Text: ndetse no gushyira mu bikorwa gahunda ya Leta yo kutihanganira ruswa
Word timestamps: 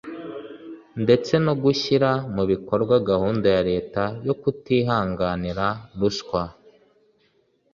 ndetse 1.03 1.33
no 1.45 1.53
gushyira 1.63 2.09
mu 2.35 2.43
bikorwa 2.51 2.95
gahunda 3.09 3.47
ya 3.55 3.61
Leta 3.71 4.03
yo 4.27 4.33
kutihanganira 4.41 5.65
ruswa 5.99 6.43